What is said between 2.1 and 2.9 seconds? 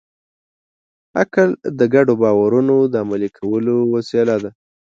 باورونو